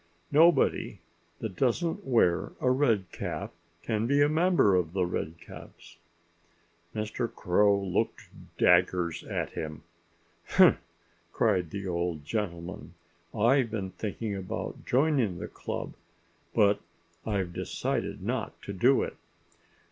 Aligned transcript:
Nobody 0.31 0.97
that 1.41 1.55
doesn't 1.55 2.03
wear 2.07 2.53
a 2.59 2.71
red 2.71 3.11
cap 3.11 3.53
can 3.83 4.07
be 4.07 4.19
a 4.23 4.27
member 4.27 4.73
of 4.75 4.93
The 4.93 5.05
Redcaps." 5.05 5.97
Mr. 6.95 7.31
Crow 7.31 7.79
looked 7.79 8.27
daggers 8.57 9.23
at 9.23 9.51
him. 9.51 9.83
"Humph!" 10.47 10.79
cried 11.31 11.69
the 11.69 11.87
old 11.87 12.25
gentleman. 12.25 12.95
"I've 13.31 13.69
been 13.69 13.91
thinking 13.91 14.35
about 14.35 14.87
joining 14.87 15.37
the 15.37 15.47
club. 15.47 15.93
But 16.55 16.79
I've 17.23 17.53
decided 17.53 18.23
not 18.23 18.59
to 18.63 18.73
do 18.73 19.03
it." 19.03 19.17